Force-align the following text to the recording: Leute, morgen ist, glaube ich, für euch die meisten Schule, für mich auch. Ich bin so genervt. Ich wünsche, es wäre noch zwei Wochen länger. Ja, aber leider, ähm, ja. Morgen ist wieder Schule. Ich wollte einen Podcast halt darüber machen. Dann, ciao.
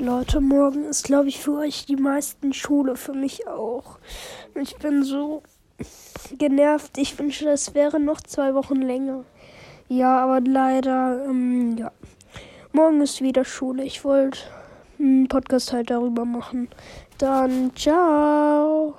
Leute, 0.00 0.40
morgen 0.40 0.84
ist, 0.84 1.02
glaube 1.02 1.28
ich, 1.28 1.40
für 1.40 1.58
euch 1.58 1.84
die 1.84 1.96
meisten 1.96 2.52
Schule, 2.52 2.94
für 2.94 3.14
mich 3.14 3.48
auch. 3.48 3.98
Ich 4.54 4.76
bin 4.76 5.02
so 5.02 5.42
genervt. 6.38 6.96
Ich 6.98 7.18
wünsche, 7.18 7.48
es 7.48 7.74
wäre 7.74 7.98
noch 7.98 8.20
zwei 8.20 8.54
Wochen 8.54 8.76
länger. 8.76 9.24
Ja, 9.88 10.20
aber 10.20 10.40
leider, 10.40 11.24
ähm, 11.24 11.76
ja. 11.76 11.90
Morgen 12.70 13.00
ist 13.00 13.22
wieder 13.22 13.44
Schule. 13.44 13.82
Ich 13.82 14.04
wollte 14.04 14.38
einen 15.00 15.26
Podcast 15.26 15.72
halt 15.72 15.90
darüber 15.90 16.24
machen. 16.24 16.68
Dann, 17.18 17.74
ciao. 17.74 18.94